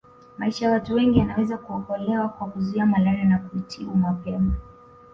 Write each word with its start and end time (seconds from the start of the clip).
Maisha 0.37 0.65
ya 0.65 0.71
watu 0.71 0.93
wengi 0.95 1.19
yanaweza 1.19 1.57
kuokolewa 1.57 2.29
kwa 2.29 2.47
kuzuia 2.47 2.85
malaria 2.85 3.25
na 3.25 3.39
kuitibu 3.39 3.95
mapema 3.97 4.51